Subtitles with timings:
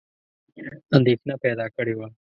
[0.97, 2.07] اندېښنه پیدا کړې وه.